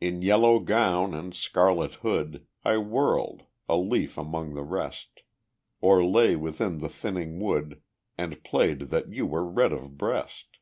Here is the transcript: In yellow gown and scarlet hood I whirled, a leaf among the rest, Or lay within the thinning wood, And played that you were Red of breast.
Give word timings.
In 0.00 0.22
yellow 0.22 0.60
gown 0.60 1.12
and 1.12 1.34
scarlet 1.34 1.96
hood 1.96 2.46
I 2.64 2.78
whirled, 2.78 3.42
a 3.68 3.76
leaf 3.76 4.16
among 4.16 4.54
the 4.54 4.62
rest, 4.62 5.24
Or 5.82 6.02
lay 6.02 6.36
within 6.36 6.78
the 6.78 6.88
thinning 6.88 7.38
wood, 7.38 7.82
And 8.16 8.42
played 8.44 8.88
that 8.88 9.10
you 9.10 9.26
were 9.26 9.44
Red 9.44 9.74
of 9.74 9.98
breast. 9.98 10.56